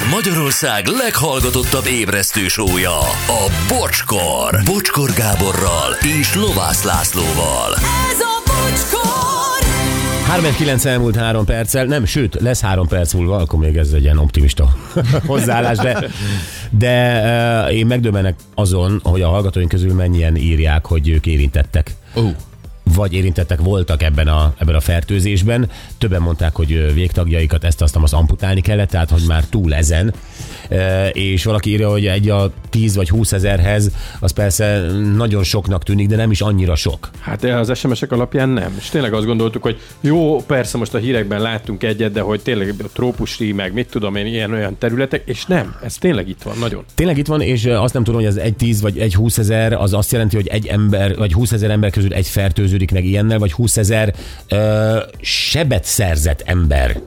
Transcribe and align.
Ez 0.00 0.10
Magyarország 0.10 0.86
leghallgatottabb 0.86 1.86
ébresztő 1.86 2.48
sója, 2.48 2.98
a 3.26 3.50
Bocskor. 3.68 4.62
Bocskor 4.64 5.10
Gáborral 5.12 5.92
és 6.20 6.34
Lovász 6.34 6.82
Lászlóval. 6.82 7.74
Ez 8.10 8.20
a 8.20 8.42
bocskor! 8.46 9.20
3-9 10.76 10.84
elmúlt 10.84 11.16
három 11.16 11.44
perccel, 11.44 11.84
nem, 11.84 12.04
sőt, 12.04 12.40
lesz 12.40 12.60
három 12.60 12.88
perc 12.88 13.12
múlva, 13.12 13.36
akkor 13.36 13.58
még 13.58 13.76
ez 13.76 13.92
egy 13.92 14.02
ilyen 14.02 14.18
optimista 14.18 14.76
hozzáállás, 15.26 15.78
de, 15.78 16.04
de 16.70 17.22
uh, 17.66 17.74
én 17.74 17.86
megdöbbenek 17.86 18.34
azon, 18.54 19.00
hogy 19.02 19.22
a 19.22 19.28
hallgatóink 19.28 19.68
közül 19.68 19.94
mennyien 19.94 20.36
írják, 20.36 20.86
hogy 20.86 21.08
ők 21.08 21.26
érintettek. 21.26 21.94
Ó, 22.16 22.28
vagy 23.00 23.12
érintettek 23.12 23.60
voltak 23.60 24.02
ebben 24.02 24.28
a, 24.28 24.54
ebben 24.58 24.74
a 24.74 24.80
fertőzésben. 24.80 25.70
Többen 25.98 26.22
mondták, 26.22 26.54
hogy 26.54 26.94
végtagjaikat 26.94 27.64
ezt 27.64 27.82
azt 27.82 27.96
azt 27.96 28.12
amputálni 28.12 28.60
kellett, 28.60 28.90
tehát 28.90 29.10
hogy 29.10 29.22
már 29.26 29.44
túl 29.44 29.74
ezen. 29.74 30.14
És 31.12 31.44
valaki 31.44 31.70
írja, 31.70 31.90
hogy 31.90 32.06
egy 32.06 32.28
a 32.28 32.52
10 32.70 32.96
vagy 32.96 33.08
20 33.08 33.32
ezerhez, 33.32 33.90
az 34.20 34.32
persze 34.32 34.80
nagyon 35.16 35.42
soknak 35.42 35.82
tűnik, 35.82 36.08
de 36.08 36.16
nem 36.16 36.30
is 36.30 36.40
annyira 36.40 36.74
sok. 36.74 37.10
Hát 37.20 37.44
az 37.44 37.78
SMS-ek 37.78 38.12
alapján 38.12 38.48
nem. 38.48 38.74
És 38.78 38.88
tényleg 38.88 39.12
azt 39.12 39.26
gondoltuk, 39.26 39.62
hogy 39.62 39.80
jó, 40.00 40.36
persze 40.36 40.78
most 40.78 40.94
a 40.94 40.98
hírekben 40.98 41.40
láttunk 41.40 41.82
egyet, 41.82 42.12
de 42.12 42.20
hogy 42.20 42.40
tényleg 42.40 42.74
a 42.78 42.88
trópusi, 42.92 43.52
meg 43.52 43.72
mit 43.72 43.90
tudom 43.90 44.16
én, 44.16 44.26
ilyen-olyan 44.26 44.78
területek, 44.78 45.22
és 45.24 45.46
nem, 45.46 45.76
ez 45.84 45.94
tényleg 45.94 46.28
itt 46.28 46.42
van, 46.42 46.58
nagyon. 46.58 46.84
Tényleg 46.94 47.18
itt 47.18 47.26
van, 47.26 47.40
és 47.40 47.64
azt 47.64 47.94
nem 47.94 48.04
tudom, 48.04 48.20
hogy 48.20 48.28
az 48.28 48.36
egy 48.36 48.56
10 48.56 48.80
vagy 48.80 48.98
egy 48.98 49.14
20 49.14 49.38
ezer, 49.38 49.72
az 49.72 49.92
azt 49.92 50.12
jelenti, 50.12 50.36
hogy 50.36 50.46
egy 50.46 50.66
ember, 50.66 51.16
vagy 51.16 51.32
20 51.32 51.52
ezer 51.52 51.70
ember 51.70 51.90
közül 51.90 52.14
egy 52.14 52.26
fertőződik 52.26 52.89
meg 52.90 53.04
ilyennel, 53.04 53.38
vagy 53.38 53.52
20 53.52 53.76
ezer 53.76 54.14
ö, 54.48 54.98
sebet 55.20 55.84
szerzett 55.84 56.42
ember 56.44 57.00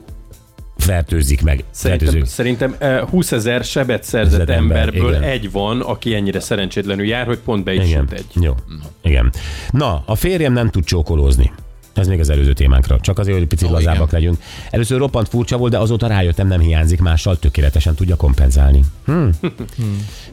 fertőzik 0.76 1.42
meg. 1.42 1.64
Szerintem, 1.70 2.24
szerintem 2.24 2.74
eh, 2.78 3.00
20 3.00 3.32
ezer 3.32 3.64
sebet 3.64 4.02
szerzett 4.02 4.48
ember, 4.48 4.56
emberből 4.56 5.10
igen. 5.10 5.22
egy 5.22 5.50
van, 5.50 5.80
aki 5.80 6.14
ennyire 6.14 6.40
szerencsétlenül 6.40 7.06
jár, 7.06 7.26
hogy 7.26 7.38
pont 7.38 7.64
be 7.64 7.74
is 7.74 7.88
Igen. 7.88 8.08
egy. 8.12 8.26
Jó. 8.40 8.54
Igen. 9.02 9.32
Na, 9.70 10.02
a 10.06 10.14
férjem 10.14 10.52
nem 10.52 10.70
tud 10.70 10.84
csókolózni. 10.84 11.52
Ez 11.94 12.06
még 12.06 12.20
az 12.20 12.30
előző 12.30 12.52
témánkra. 12.52 13.00
Csak 13.00 13.18
azért, 13.18 13.38
hogy 13.38 13.46
picit 13.46 13.68
Ó, 13.68 13.72
lazábbak 13.72 14.08
igen. 14.08 14.20
legyünk. 14.20 14.38
Először 14.70 14.98
roppant 14.98 15.28
furcsa 15.28 15.56
volt, 15.56 15.72
de 15.72 15.78
azóta 15.78 16.06
rájöttem, 16.06 16.46
nem 16.46 16.60
hiányzik 16.60 17.00
mással, 17.00 17.38
tökéletesen 17.38 17.94
tudja 17.94 18.16
kompenzálni. 18.16 18.84
Hm. 19.04 19.28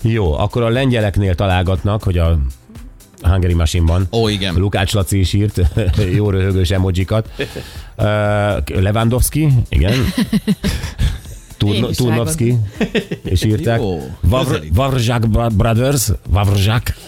Jó, 0.15 0.33
akkor 0.33 0.61
a 0.61 0.69
lengyeleknél 0.69 1.35
találgatnak, 1.35 2.03
hogy 2.03 2.17
a 2.17 2.39
Hungary 3.21 3.53
Machine-ban 3.53 4.07
Ó, 4.11 4.27
igen. 4.27 4.55
Lukács 4.55 4.93
Laci 4.93 5.19
is 5.19 5.33
írt 5.33 5.61
jó 6.15 6.29
röhögős 6.29 6.71
emojikat. 6.71 7.29
Uh, 7.97 8.05
Lewandowski, 8.81 9.47
igen. 9.69 9.93
Is 11.65 11.95
Turnovski, 11.95 12.57
és 13.23 13.43
írták. 13.43 13.79
Jó, 13.79 13.99
Vavr. 14.21 14.61
Vavrzsák 14.73 15.29
Brothers, 15.53 16.11
Vavrzsák. 16.29 16.95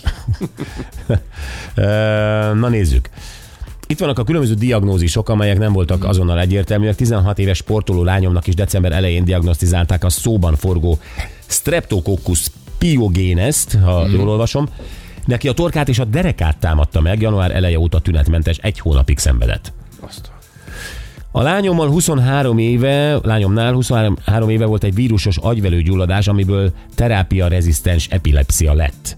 Uh, 1.77 1.83
Na 2.53 2.69
nézzük. 2.69 3.09
Itt 3.87 3.99
vannak 3.99 4.19
a 4.19 4.23
különböző 4.23 4.53
diagnózisok, 4.53 5.29
amelyek 5.29 5.57
nem 5.57 5.73
voltak 5.73 6.03
azonnal 6.03 6.39
egyértelműek. 6.39 6.95
16 6.95 7.39
éves 7.39 7.57
sportoló 7.57 8.03
lányomnak 8.03 8.47
is 8.47 8.55
december 8.55 8.91
elején 8.91 9.23
diagnosztizálták 9.23 10.03
a 10.03 10.09
szóban 10.09 10.55
forgó 10.55 10.99
Streptococcus 11.45 12.47
pyogenes 12.77 13.65
ha 13.83 14.07
jól 14.07 14.29
olvasom. 14.29 14.69
Neki 15.25 15.47
a 15.47 15.53
torkát 15.53 15.89
és 15.89 15.99
a 15.99 16.05
derekát 16.05 16.57
támadta 16.57 17.01
meg, 17.01 17.21
január 17.21 17.55
eleje 17.55 17.79
óta 17.79 17.99
tünetmentes, 17.99 18.57
egy 18.57 18.79
hónapig 18.79 19.17
szenvedett. 19.17 19.73
Azt. 19.99 20.31
A 21.31 21.41
lányommal 21.41 21.89
23 21.89 22.57
éve, 22.57 23.19
lányomnál 23.23 23.73
23 23.73 24.49
éve 24.49 24.65
volt 24.65 24.83
egy 24.83 24.95
vírusos 24.95 25.37
agyvelőgyulladás, 25.37 26.27
amiből 26.27 26.71
terápia 26.95 27.47
rezisztens 27.47 28.07
epilepsia 28.07 28.73
lett. 28.73 29.15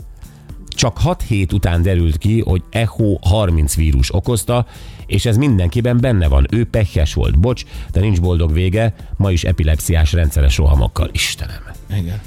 Csak 0.75 0.97
6 0.97 1.21
hét 1.21 1.53
után 1.53 1.81
derült 1.81 2.17
ki, 2.17 2.41
hogy 2.41 2.63
ECHO 2.69 3.17
30 3.21 3.75
vírus 3.75 4.13
okozta, 4.13 4.65
és 5.05 5.25
ez 5.25 5.37
mindenkiben 5.37 5.99
benne 5.99 6.27
van. 6.27 6.47
Ő 6.51 6.65
pehjes 6.65 7.13
volt, 7.13 7.39
bocs, 7.39 7.63
de 7.91 7.99
nincs 7.99 8.21
boldog 8.21 8.53
vége, 8.53 8.93
ma 9.17 9.31
is 9.31 9.43
epilepsziás 9.43 10.13
rendszeres 10.13 10.57
rohamokkal. 10.57 11.09
Istenem. 11.11 11.61
Igen. 11.97 12.21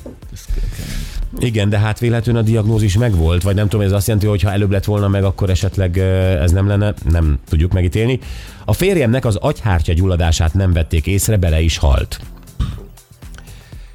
Igen, 1.39 1.69
de 1.69 1.79
hát 1.79 1.99
véletlenül 1.99 2.41
a 2.41 2.45
diagnózis 2.45 2.97
megvolt, 2.97 3.43
vagy 3.43 3.55
nem 3.55 3.69
tudom, 3.69 3.87
ez 3.87 3.93
azt 3.93 4.07
jelenti, 4.07 4.29
hogy 4.29 4.43
ha 4.43 4.53
előbb 4.53 4.71
lett 4.71 4.85
volna 4.85 5.09
meg, 5.09 5.25
akkor 5.25 5.51
esetleg 5.51 5.99
ez 5.99 6.51
nem 6.51 6.67
lenne, 6.67 6.95
nem 7.11 7.39
tudjuk 7.49 7.73
megítélni. 7.73 8.19
A 8.65 8.73
férjemnek 8.73 9.25
az 9.25 9.37
agyhártya 9.37 9.93
gyulladását 9.93 10.55
nem 10.55 10.73
vették 10.73 11.07
észre, 11.07 11.37
bele 11.37 11.61
is 11.61 11.77
halt. 11.77 12.21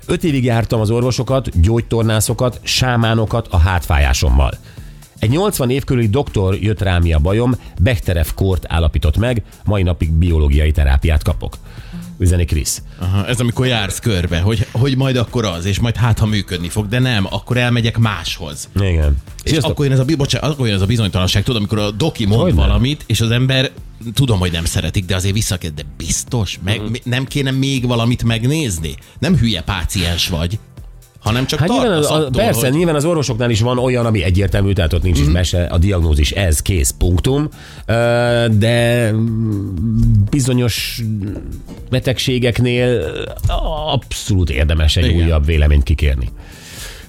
Öt 0.06 0.24
évig 0.24 0.44
jártam 0.44 0.80
az 0.80 0.90
orvosokat, 0.90 1.62
gyógytornászokat, 1.62 2.59
sámánokat 2.64 3.47
a 3.50 3.58
hátfájásommal. 3.58 4.53
Egy 5.19 5.30
80 5.30 5.69
év 5.69 5.84
körüli 5.84 6.08
doktor 6.08 6.56
jött 6.62 6.81
rám 6.81 7.02
mi 7.02 7.14
a 7.14 7.19
bajom, 7.19 7.56
Bechterev 7.80 8.28
kort 8.36 8.66
állapított 8.68 9.18
meg, 9.18 9.44
mai 9.66 9.84
napig 9.84 10.12
biológiai 10.12 10.72
terápiát 10.72 11.24
kapok. 11.24 11.58
Üzeni 12.18 12.46
Krisz. 12.46 12.81
Aha, 13.00 13.28
ez 13.28 13.40
amikor 13.40 13.66
jársz 13.66 14.00
körbe, 14.00 14.40
hogy, 14.40 14.68
hogy 14.72 14.97
majd 14.97 15.16
akkor 15.16 15.46
az, 15.46 15.66
és 15.66 15.80
majd 15.80 15.96
hát, 15.96 16.19
ha 16.19 16.25
működni 16.25 16.69
fog, 16.69 16.88
de 16.88 17.00
nem, 17.00 17.28
akkor 17.30 17.58
elmegyek 17.58 17.97
máshoz. 17.97 18.69
Igen. 18.75 19.18
És 19.44 19.50
Sziasztok. 19.50 19.72
akkor 19.72 19.86
jön, 19.86 19.94
ez 19.94 20.00
a, 20.00 20.16
bocsánat, 20.18 20.52
akkor 20.52 20.66
jön 20.66 20.75
ez 20.75 20.81
a 20.81 20.86
bizonytalanság, 20.86 21.44
tudod, 21.44 21.58
amikor 21.58 21.80
a 21.80 21.92
doki 21.92 22.25
mond 22.25 22.42
Hogyne. 22.42 22.62
valamit, 22.62 23.03
és 23.08 23.22
az 23.22 23.31
ember 23.31 23.72
tudom, 24.14 24.40
hogy 24.40 24.52
nem 24.52 24.66
szeretik, 24.66 25.06
de 25.06 25.16
azért 25.16 25.34
visszakér, 25.34 25.74
de 25.74 25.81
biztos, 25.97 26.59
meg, 26.64 26.78
Mhm. 26.81 26.86
uh 26.91 26.96
nem 27.03 27.25
kéne 27.25 27.52
még 27.52 27.88
valamit 27.88 28.24
megnézni? 28.24 28.96
Nem 29.19 29.38
hülye 29.38 29.62
páciens 29.62 30.28
vagy, 30.28 30.59
hanem 31.19 31.46
csak 31.46 31.59
Hát 31.59 31.69
nyilván 31.69 31.91
az, 31.91 32.06
attól, 32.06 32.30
persze, 32.31 32.68
hogy... 32.68 32.78
nyilván 32.78 32.96
az 32.96 33.06
orvosoknál 33.06 33.50
is 33.50 33.59
van 33.62 33.78
olyan, 33.80 34.06
ami 34.06 34.24
egyértelmű, 34.24 34.74
tehát 34.74 34.94
ott 34.94 35.03
nincs 35.03 35.18
Mhm. 35.18 35.28
is 35.28 35.34
mese, 35.34 35.66
a 35.66 35.78
diagnózis 35.78 36.31
ez, 36.31 36.62
kész, 36.62 36.94
punktum, 36.97 37.50
de 38.52 39.12
bizonyos 40.30 41.02
betegségeknél 41.90 43.06
abszolút 43.92 44.50
érdemes 44.50 44.96
egy 44.96 45.06
Igen. 45.06 45.25
újabb 45.25 45.46
véleményt 45.46 45.84
kikérni. 45.84 46.30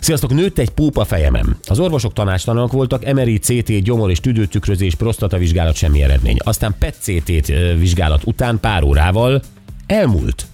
Sziasztok, 0.05 0.35
nőtt 0.35 0.59
egy 0.59 0.71
púpa 0.71 1.05
fejemem. 1.05 1.57
Az 1.67 1.79
orvosok 1.79 2.13
tanácstalanok 2.13 2.73
voltak, 2.73 3.13
MRI, 3.13 3.39
CT, 3.39 3.83
gyomor 3.83 4.11
és 4.11 4.21
tüdőtükrözés, 4.21 4.95
prostatavizsgálat, 4.95 5.77
semmi 5.77 6.03
eredmény. 6.03 6.37
Aztán 6.39 6.75
PET-CT 6.79 7.47
vizsgálat 7.79 8.23
után 8.25 8.61
pár 8.61 8.83
órával 8.83 9.43
elmúlt. 9.87 10.47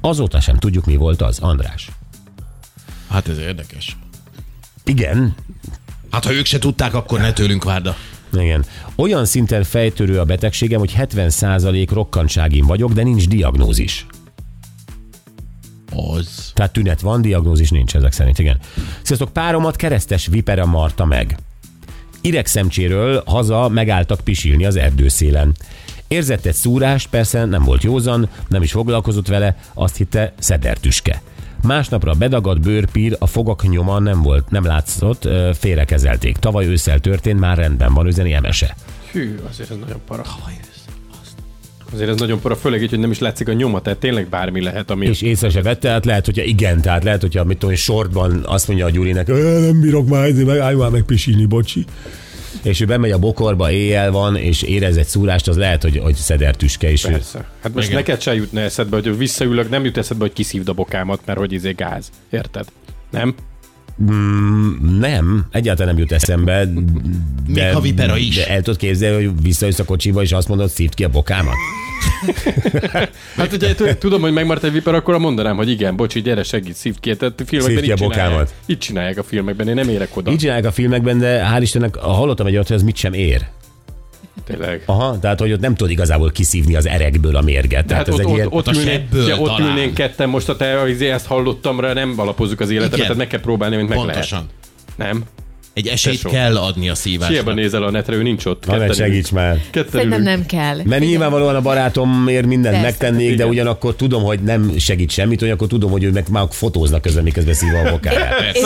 Azóta 0.00 0.40
sem 0.40 0.56
tudjuk, 0.56 0.84
mi 0.84 0.96
volt 0.96 1.22
az, 1.22 1.38
András. 1.38 1.90
Hát 3.08 3.28
ez 3.28 3.38
érdekes. 3.38 3.96
Igen, 4.84 5.34
Hát 6.10 6.24
ha 6.24 6.32
ők 6.32 6.44
se 6.44 6.58
tudták, 6.58 6.94
akkor 6.94 7.20
ne 7.20 7.32
tőlünk 7.32 7.64
várda. 7.64 7.96
Igen. 8.32 8.64
Olyan 8.94 9.24
szinten 9.24 9.62
fejtörő 9.62 10.18
a 10.20 10.24
betegségem, 10.24 10.78
hogy 10.78 10.94
70% 10.98 11.88
rokkantságim 11.92 12.66
vagyok, 12.66 12.92
de 12.92 13.02
nincs 13.02 13.28
diagnózis. 13.28 14.06
Az. 15.94 16.50
Tehát 16.54 16.72
tünet 16.72 17.00
van, 17.00 17.22
diagnózis 17.22 17.70
nincs 17.70 17.96
ezek 17.96 18.12
szerint, 18.12 18.38
igen. 18.38 18.58
Sziasztok, 19.02 19.32
páromat 19.32 19.76
keresztes 19.76 20.26
vipera 20.26 20.66
marta 20.66 21.04
meg. 21.04 21.36
Iregszemcséről 22.20 23.22
haza 23.26 23.68
megálltak 23.68 24.20
pisilni 24.20 24.64
az 24.64 24.76
erdőszélen. 24.76 25.54
Érzett 26.08 26.44
egy 26.44 26.54
szúrást, 26.54 27.08
persze 27.08 27.44
nem 27.44 27.62
volt 27.62 27.82
józan, 27.82 28.28
nem 28.48 28.62
is 28.62 28.72
foglalkozott 28.72 29.28
vele, 29.28 29.56
azt 29.74 29.96
hitte 29.96 30.32
szedertüske. 30.38 31.22
Másnapra 31.62 32.12
bedagadt 32.12 32.60
bőrpír, 32.60 33.16
a 33.18 33.26
fogak 33.26 33.68
nyoma 33.68 33.98
nem 33.98 34.22
volt, 34.22 34.50
nem 34.50 34.64
látszott, 34.64 35.28
félrekezelték. 35.54 36.36
Tavaly 36.36 36.66
ősszel 36.66 37.00
történt, 37.00 37.40
már 37.40 37.56
rendben 37.56 37.94
van, 37.94 38.06
üzeni 38.06 38.32
emese. 38.32 38.76
Hű, 39.12 39.38
azért 39.48 39.70
ez 39.70 39.76
nagyon 39.76 40.00
para. 40.06 40.22
Azért 41.94 42.10
ez 42.10 42.16
nagyon 42.16 42.40
para, 42.40 42.56
főleg 42.56 42.82
így, 42.82 42.90
hogy 42.90 42.98
nem 42.98 43.10
is 43.10 43.18
látszik 43.18 43.48
a 43.48 43.52
nyoma, 43.52 43.80
tehát 43.80 43.98
tényleg 43.98 44.28
bármi 44.28 44.60
lehet, 44.62 44.90
ami... 44.90 45.06
És 45.06 45.22
észre 45.22 45.50
se 45.50 45.62
vette, 45.62 45.78
tehát 45.80 46.04
lehet, 46.04 46.24
hogyha 46.24 46.42
igen, 46.42 46.80
tehát 46.80 47.04
lehet, 47.04 47.20
hogyha 47.20 47.44
mit 47.44 47.58
tudom, 47.58 47.74
sortban 47.74 48.40
azt 48.44 48.68
mondja 48.68 48.86
a 48.86 48.90
Gyurinek, 48.90 49.28
"Ö, 49.28 49.60
nem 49.60 49.80
bírok 49.80 50.08
már, 50.08 50.24
ezért 50.24 50.46
meg 50.46 50.58
állj 50.58 50.74
már 50.74 50.90
meg 50.90 51.02
pisilni, 51.02 51.44
bocsi. 51.46 51.84
És 52.62 52.80
ő 52.80 52.84
bemegy 52.84 53.10
a 53.10 53.18
bokorba, 53.18 53.70
éjjel 53.70 54.10
van, 54.10 54.36
és 54.36 54.62
érez 54.62 54.96
egy 54.96 55.06
szúrást, 55.06 55.48
az 55.48 55.56
lehet, 55.56 55.82
hogy, 55.82 55.98
hogy 55.98 56.14
szedertüske 56.14 56.90
is. 56.92 57.02
Persze. 57.02 57.44
Hát 57.62 57.74
most 57.74 57.86
Igen. 57.86 57.98
neked 57.98 58.20
se 58.20 58.34
jutna 58.34 58.60
eszedbe, 58.60 58.96
hogy 58.96 59.18
visszaülök, 59.18 59.70
nem 59.70 59.84
jut 59.84 59.96
eszedbe, 59.96 60.24
hogy 60.24 60.32
kiszívd 60.32 60.68
a 60.68 60.72
bokámat, 60.72 61.20
mert 61.24 61.38
hogy 61.38 61.52
izé 61.52 61.72
gáz. 61.72 62.10
Érted? 62.30 62.66
Nem? 63.10 63.34
Nem, 64.98 65.46
egyáltalán 65.50 65.94
nem 65.94 66.02
jut 66.02 66.12
eszembe. 66.12 66.64
De, 66.64 66.80
Még 67.46 67.72
ha 67.72 67.80
vipera 67.80 68.16
is. 68.16 68.34
De 68.36 68.48
el 68.48 68.62
tudod 68.62 68.78
képzelni, 68.78 69.24
hogy 69.24 69.42
visszajössz 69.42 69.78
a 69.78 69.84
kocsiba, 69.84 70.22
és 70.22 70.32
azt 70.32 70.48
mondod, 70.48 70.68
szívd 70.68 70.94
ki 70.94 71.04
a 71.04 71.08
bokámat? 71.08 71.54
Hát 73.36 73.52
ugye 73.52 73.74
tudom, 73.98 74.20
hogy 74.20 74.32
megmaradt 74.32 74.64
egy 74.64 74.72
viper, 74.72 74.94
akkor 74.94 75.18
mondanám, 75.18 75.56
hogy 75.56 75.70
igen, 75.70 75.96
bocsi, 75.96 76.20
gyere, 76.22 76.42
segít, 76.42 76.74
szívd 76.74 77.00
ki. 77.00 77.16
Tehát 77.16 77.40
a 77.40 77.44
filmekben 77.46 77.82
Szívd 77.82 77.84
ki 77.84 77.84
így 77.84 77.90
a 77.92 77.96
csinálják. 77.96 78.28
bokámat. 78.30 78.54
Így 78.66 78.78
csinálják 78.78 79.18
a 79.18 79.22
filmekben, 79.22 79.68
én 79.68 79.74
nem 79.74 79.88
érek 79.88 80.16
oda. 80.16 80.30
Így 80.30 80.38
csinálják 80.38 80.64
a 80.64 80.72
filmeket, 80.72 81.16
de 81.18 81.50
hál' 81.54 81.58
Istennek 81.60 81.96
hallottam 81.96 82.46
egy 82.46 82.52
olyat, 82.52 82.66
hogy 82.66 82.76
ez 82.76 82.82
mit 82.82 82.96
sem 82.96 83.12
ér. 83.12 83.46
Tényleg. 84.46 84.82
Aha, 84.86 85.18
tehát 85.18 85.40
hogy 85.40 85.52
ott 85.52 85.60
nem 85.60 85.74
tudod 85.74 85.92
igazából 85.92 86.30
kiszívni 86.30 86.74
az 86.76 86.86
erekből 86.86 87.36
a 87.36 87.40
mérget. 87.40 87.86
Tehát 87.86 88.06
Hát 88.06 88.08
ez 88.08 88.14
ott, 88.14 88.20
egy 88.20 88.26
ott, 88.26 88.34
ilyen... 88.34 88.48
ott, 88.50 88.66
a 88.66 88.72
ülnénk, 88.72 88.88
sebből 88.90 89.28
ja, 89.28 89.38
ott 89.38 89.46
talán. 89.46 89.68
ülnénk 89.68 89.94
ketten, 89.94 90.28
most 90.28 90.48
a 90.48 90.56
te 90.56 90.66
ezt 91.12 91.26
hallottam 91.26 91.80
rá, 91.80 91.92
nem 91.92 92.14
alapozzuk 92.16 92.60
az 92.60 92.70
életet, 92.70 92.92
Igen. 92.92 93.00
tehát 93.00 93.16
meg 93.16 93.26
kell 93.26 93.40
próbálni, 93.40 93.76
mint 93.76 93.88
meg 93.88 93.98
Pontosan. 93.98 94.48
lehet. 94.98 95.12
Nem? 95.12 95.24
Egy 95.74 95.86
esélyt 95.86 96.22
Tesó. 96.22 96.30
kell 96.30 96.56
adni 96.56 96.88
a 96.88 96.94
Hiába 97.02 97.24
szívásnak. 97.26 97.54
nézel 97.54 97.82
a 97.82 97.90
netre, 97.90 98.14
ő 98.14 98.22
nincs 98.22 98.44
ott. 98.44 98.66
Na, 98.66 98.76
ne 98.76 98.92
segíts 98.92 99.32
már. 99.32 99.60
Szerintem 99.90 100.22
nem 100.22 100.46
kell. 100.46 100.76
Mert 100.84 101.02
nyilvánvalóan 101.02 101.54
a 101.54 101.60
barátomért 101.60 102.46
mindent 102.46 102.74
Persze. 102.74 102.90
megtennék, 102.90 103.28
de 103.28 103.34
Igen. 103.34 103.48
ugyanakkor 103.48 103.94
tudom, 103.96 104.22
hogy 104.22 104.40
nem 104.40 104.72
segít 104.78 105.10
semmit, 105.10 105.40
hogy 105.40 105.50
akkor 105.50 105.68
tudom, 105.68 105.90
hogy 105.90 106.02
ő 106.04 106.10
meg 106.10 106.24
már 106.30 106.44
fotóznak 106.50 107.02
közben, 107.02 107.22
miközben 107.22 107.54
szíva 107.54 107.78
a 107.78 107.90
bokáját. 107.90 108.58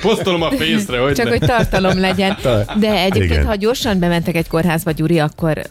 Posztolom 0.00 0.42
a 0.42 0.50
fészre, 0.50 0.98
hogy 0.98 1.12
Csak 1.14 1.24
ne. 1.24 1.30
hogy 1.30 1.40
tartalom 1.40 2.00
legyen. 2.00 2.36
De 2.80 2.92
egyébként, 3.02 3.30
Igen. 3.32 3.46
ha 3.46 3.54
gyorsan 3.54 3.98
bementek 3.98 4.34
egy 4.36 4.48
kórházba, 4.48 4.90
Gyuri, 4.90 5.18
akkor... 5.18 5.62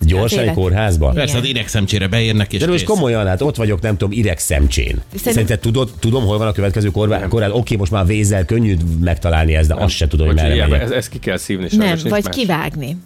Gyorsan 0.00 0.38
az 0.38 0.48
egy 0.48 0.54
kórházba? 0.54 1.04
Igen. 1.10 1.16
Persze, 1.24 1.38
az 1.38 1.44
idegszemcsére 1.44 2.06
beérnek, 2.06 2.52
és 2.52 2.60
De 2.60 2.66
most 2.66 2.84
komolyan, 2.84 3.26
hát 3.26 3.42
ott 3.42 3.56
vagyok, 3.56 3.80
nem 3.80 3.96
tudom, 3.96 4.18
ireg 4.18 4.38
szemcsén. 4.38 5.00
Szerinted 5.24 5.58
tudod, 5.58 5.90
tudom, 5.98 6.24
hol 6.24 6.38
van 6.38 6.46
a 6.46 6.52
következő 6.52 6.88
kórház? 6.90 7.22
kórház? 7.28 7.50
Oké, 7.52 7.76
most 7.76 7.90
már 7.90 8.06
vézzel 8.06 8.44
könnyű 8.44 8.76
megtalálni 9.00 9.36
ezt, 9.46 9.68
de 9.68 9.74
azt 9.74 9.94
se 9.94 10.06
tudom, 10.08 10.26
hogy 10.26 10.36
merre 10.36 10.66
megyek. 10.66 10.82
ez, 10.82 10.90
ezt 10.90 11.08
ki 11.08 11.18
kell 11.18 11.36
szívni, 11.36 11.68
Nem, 11.76 11.98
vagy 12.02 12.24
más. 12.24 12.34
kivágni. 12.36 12.96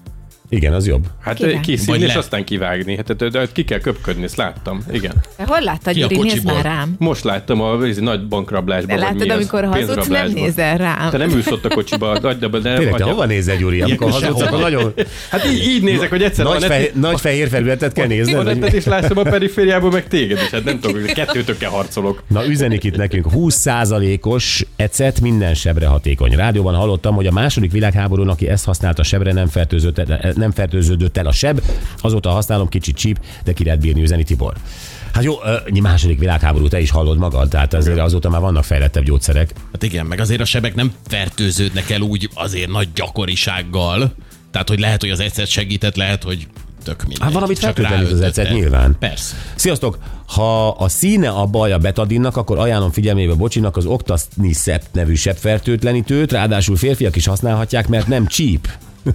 Igen, 0.53 0.73
az 0.73 0.87
jobb. 0.87 1.07
Hát 1.21 1.61
kiszívni, 1.61 1.99
Vagy 1.99 2.09
és 2.09 2.15
aztán 2.15 2.45
kivágni. 2.45 2.97
Hát, 2.97 3.17
de, 3.17 3.29
de, 3.29 3.47
ki 3.53 3.65
kell 3.65 3.79
köpködni, 3.79 4.23
ezt 4.25 4.37
láttam. 4.37 4.85
Igen. 4.93 5.13
De 5.37 5.45
hol 5.47 5.61
láttad, 5.61 5.95
Gyuri? 5.95 6.17
Nézd 6.17 6.45
már 6.45 6.65
rám. 6.65 6.95
Most 6.99 7.25
láttam 7.25 7.61
a 7.61 7.85
ez, 7.85 7.97
nagy 7.97 8.29
bankrablásban. 8.29 8.97
De 8.97 9.03
látod, 9.03 9.31
amikor 9.31 9.65
hazudsz, 9.65 10.07
nem 10.07 10.31
nézel 10.31 10.77
rám. 10.77 11.11
Te 11.11 11.17
nem 11.17 11.31
ülsz 11.31 11.51
ott 11.51 11.65
a 11.65 11.69
kocsiba, 11.69 12.19
de, 12.19 12.35
de, 12.35 12.49
de 12.49 12.61
Tényleg, 12.61 12.85
te 12.85 12.91
vagy- 12.91 13.01
hova 13.01 13.25
nézel, 13.25 13.57
Gyuri? 13.57 13.81
Amikor 13.83 14.11
hazudsz, 14.11 14.41
akkor 14.41 14.61
nagyon 14.61 14.93
Hát 15.31 15.45
így, 15.47 15.67
így 15.67 15.83
nézek, 15.83 16.09
hogy 16.11 16.23
egyszer 16.23 16.45
nagy, 16.45 16.59
van 16.61 16.69
fehér, 16.69 16.93
nagy 16.95 17.21
fehér 17.21 17.49
felületet 17.49 17.93
kell 17.93 18.07
Van 18.07 18.17
nézned. 18.17 18.47
etted, 18.47 18.63
hogy- 18.63 18.75
és 18.75 18.85
látom 18.85 19.19
a 19.19 19.23
perifériából, 19.23 19.91
meg 19.91 20.09
téged 20.09 20.39
is. 20.43 20.51
Hát 20.51 20.65
nem 20.65 20.81
tudom, 20.81 21.01
hogy 21.01 21.13
kettőtökkel 21.13 21.71
harcolok. 21.71 22.23
Na, 22.29 22.47
üzenik 22.47 22.85
itt 22.85 22.97
nekünk. 22.97 23.27
20%-os 23.35 24.67
ecet 24.77 25.21
minden 25.21 25.55
sebre 25.55 25.87
hatékony. 25.87 26.31
Rádióban 26.37 26.75
hallottam, 26.75 27.15
hogy 27.15 27.27
a 27.27 27.33
második 27.33 27.73
világháborún, 27.73 28.29
aki 28.29 28.49
ezt 28.49 28.65
használta 28.65 29.03
sebre, 29.03 29.33
nem 29.33 29.47
fertőződött, 29.47 30.09
el- 30.11 30.33
nem 30.43 30.53
fertőződött 30.53 31.17
el 31.17 31.27
a 31.27 31.33
seb. 31.33 31.61
Azóta 31.99 32.31
használom 32.31 32.69
kicsit 32.69 32.97
csíp, 32.97 33.21
de 33.45 33.53
ki 33.53 33.65
lehet 33.65 33.81
bírni, 33.81 34.03
üzeni 34.03 34.25
Tibor. 34.25 34.55
Hát 35.13 35.25
jó, 35.25 35.35
ö, 35.45 35.81
második 35.81 36.19
világháború, 36.19 36.69
te 36.69 36.81
is 36.81 36.91
hallod 36.91 37.19
magad, 37.19 37.49
tehát 37.49 37.75
azért 37.75 37.99
azóta 37.99 38.31
már 38.31 38.41
vannak 38.41 38.65
fejlettebb 38.65 39.05
gyógyszerek. 39.05 39.53
Hát 39.73 39.83
igen, 39.83 40.07
meg 40.07 40.21
azért 40.21 40.41
a 40.41 40.45
sebek 40.45 40.75
nem 40.75 40.93
fertőződnek 41.07 41.91
el 41.91 42.01
úgy 42.01 42.31
azért 42.35 42.71
nagy 42.71 42.89
gyakorisággal. 42.95 44.15
Tehát, 44.51 44.69
hogy 44.69 44.81
lehet, 44.81 45.01
hogy 45.01 45.11
az 45.11 45.21
egyszer 45.21 45.47
segített, 45.47 45.97
lehet, 45.97 46.23
hogy 46.23 46.47
tök 46.85 47.01
mindegy. 47.01 47.21
Hát 47.21 47.33
valamit 47.33 47.59
fertőtlenít 47.59 48.13
az 48.13 48.21
ecet, 48.21 48.53
nyilván. 48.53 48.97
Persze. 48.99 49.35
Sziasztok! 49.55 49.99
Ha 50.27 50.69
a 50.69 50.89
színe 50.89 51.29
a 51.29 51.47
baj 51.47 51.73
a 51.73 51.79
betadinnak, 51.79 52.37
akkor 52.37 52.59
ajánlom 52.59 52.91
figyelmébe 52.91 53.35
Bocsinak 53.35 53.77
az 53.77 53.87
Octasnicept 53.87 54.87
nevű 54.93 55.15
sebfertőtlenítőt, 55.15 56.33
ráadásul 56.33 56.77
férfiak 56.77 57.17
is 57.17 57.27
használhatják, 57.27 57.89
mert 57.89 58.07
nem 58.07 58.27
csíp. 58.27 58.69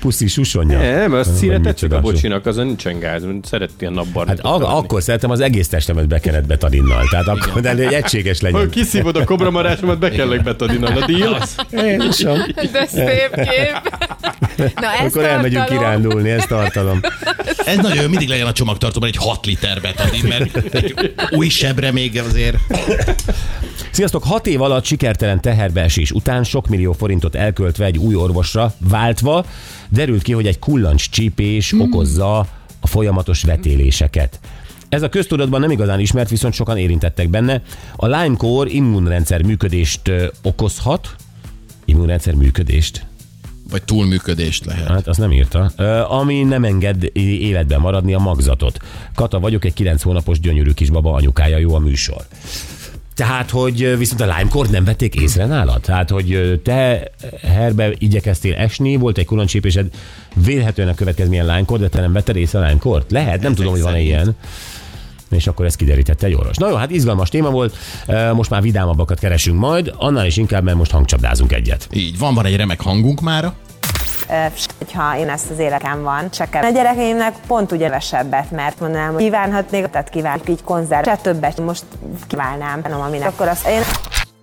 Puszi 0.00 0.28
susonja. 0.28 0.78
Nem, 0.78 1.12
azt 1.12 1.28
Vagy 1.28 1.38
színe 1.38 1.60
tetszik 1.60 1.92
a 1.92 2.00
bocsinak, 2.00 2.46
azon 2.46 2.66
nincsen 2.66 2.98
gáz, 2.98 3.22
szeret 3.42 3.70
ilyen 3.78 3.92
napbarnit. 3.92 4.36
Hát 4.36 4.44
ak- 4.54 4.62
akkor 4.64 5.02
szeretem 5.02 5.30
az 5.30 5.40
egész 5.40 5.68
testemet 5.68 6.08
bekened 6.08 6.46
betadinnal. 6.46 7.06
Tehát 7.10 7.28
akkor, 7.28 7.60
de 7.62 7.70
hogy 7.74 7.80
egységes 7.80 8.40
Ha 8.40 8.46
legyen. 8.50 8.70
kiszívod 8.70 9.16
a 9.16 9.24
kobramarásomat, 9.24 9.98
be 9.98 10.10
kellek 10.10 10.42
betadni 10.42 10.86
a 10.86 11.04
deal. 11.06 11.42
Jézusom. 11.70 12.38
De 12.72 12.86
szép 12.86 13.34
kép. 13.34 13.98
Na, 14.56 14.92
ez 14.92 15.06
Akkor 15.14 15.24
elmegyünk 15.24 15.64
kirándulni, 15.64 16.30
ezt 16.30 16.48
tartalom. 16.48 17.00
Ez 17.66 17.76
nagyon 17.76 18.02
jó, 18.02 18.08
mindig 18.08 18.28
legyen 18.28 18.46
a 18.46 18.52
csomagtartóban 18.52 19.08
egy 19.08 19.16
6 19.16 19.46
liter 19.46 19.80
betadin, 19.80 20.24
mert 20.28 20.74
egy 20.74 21.14
új 21.30 21.48
sebre 21.48 21.92
még 21.92 22.18
azért. 22.28 22.56
Sziasztok! 24.00 24.24
Hat 24.24 24.46
év 24.46 24.62
alatt 24.62 24.84
sikertelen 24.84 25.40
teherbeesés 25.40 26.10
után 26.10 26.44
sok 26.44 26.68
millió 26.68 26.92
forintot 26.92 27.34
elköltve 27.34 27.84
egy 27.84 27.98
új 27.98 28.14
orvosra 28.14 28.74
váltva, 28.78 29.44
derült 29.88 30.22
ki, 30.22 30.32
hogy 30.32 30.46
egy 30.46 30.58
kullancs 30.58 31.10
csípés 31.10 31.74
okozza 31.78 32.38
a 32.80 32.86
folyamatos 32.86 33.42
vetéléseket. 33.42 34.40
Ez 34.88 35.02
a 35.02 35.08
köztudatban 35.08 35.60
nem 35.60 35.70
igazán 35.70 36.00
ismert, 36.00 36.30
viszont 36.30 36.54
sokan 36.54 36.76
érintettek 36.76 37.28
benne. 37.28 37.62
A 37.96 38.06
Lyme-kór 38.06 38.68
immunrendszer 38.68 39.42
működést 39.42 40.10
okozhat, 40.42 41.16
immunrendszer 41.84 42.34
működést, 42.34 43.06
Vagy 43.70 43.82
túlműködést 43.82 44.64
lehet. 44.64 44.86
Hát 44.86 45.08
azt 45.08 45.18
nem 45.18 45.32
írta. 45.32 45.64
Ami 46.08 46.42
nem 46.42 46.64
enged 46.64 47.10
életben 47.12 47.80
maradni 47.80 48.14
a 48.14 48.18
magzatot. 48.18 48.78
Kata 49.14 49.40
vagyok, 49.40 49.64
egy 49.64 49.74
9 49.74 50.02
hónapos 50.02 50.40
gyönyörű 50.40 50.70
kisbaba 50.70 51.12
anyukája, 51.12 51.58
jó 51.58 51.74
a 51.74 51.78
műsor. 51.78 52.26
Tehát, 53.20 53.50
hogy 53.50 53.98
viszont 53.98 54.20
a 54.20 54.24
Lime-kort 54.24 54.70
nem 54.70 54.84
vették 54.84 55.14
észre 55.14 55.46
nálad? 55.46 55.80
Tehát, 55.80 56.10
hogy 56.10 56.60
te 56.64 57.10
herbe 57.42 57.90
igyekeztél 57.98 58.54
esni, 58.54 58.96
volt 58.96 59.18
egy 59.18 59.24
kuloncsépésed, 59.24 59.86
vélhetően 60.34 60.88
a 60.88 60.94
következményen 60.94 61.46
lime 61.46 61.78
de 61.78 61.88
te 61.88 62.00
nem 62.00 62.12
vetted 62.12 62.36
észre 62.36 62.58
a 62.58 62.62
Lime-kort? 62.66 63.10
Lehet, 63.10 63.42
nem 63.42 63.54
tudom, 63.54 63.72
hogy 63.72 63.82
van-e 63.82 64.00
ilyen. 64.00 64.36
És 65.30 65.46
akkor 65.46 65.66
ezt 65.66 65.76
kiderítette 65.76 66.26
egy 66.26 66.34
orvos. 66.34 66.56
Na 66.56 66.68
jó, 66.68 66.74
hát 66.74 66.90
izgalmas 66.90 67.28
téma 67.28 67.50
volt, 67.50 67.76
most 68.34 68.50
már 68.50 68.62
vidámabbakat 68.62 69.18
keresünk 69.18 69.58
majd, 69.58 69.92
annál 69.96 70.26
is 70.26 70.36
inkább, 70.36 70.62
mert 70.64 70.76
most 70.76 70.90
hangcsapdázunk 70.90 71.52
egyet. 71.52 71.88
Így, 71.92 72.18
van, 72.18 72.34
van 72.34 72.44
egy 72.44 72.56
remek 72.56 72.80
hangunk 72.80 73.20
mára. 73.20 73.54
Hogyha 74.78 75.16
én 75.16 75.28
ezt 75.28 75.50
az 75.50 75.58
életem 75.58 76.02
van, 76.02 76.30
csak 76.30 76.48
a 76.62 76.70
gyerekeimnek 76.70 77.34
pont 77.46 77.72
ugye 77.72 77.88
kevesebbet, 77.90 78.50
mert 78.50 78.80
mondanám, 78.80 79.12
hogy 79.12 79.22
kívánhatnék, 79.22 79.86
tehát 79.86 80.08
kívánok 80.08 80.48
így 80.48 80.62
konzerv, 80.62 81.04
se 81.04 81.16
többet, 81.16 81.60
most 81.60 81.84
kívánám, 82.28 82.80
nem, 82.88 83.00
aminek. 83.00 83.28
Akkor 83.28 83.48
azt 83.48 83.66
én 83.66 83.80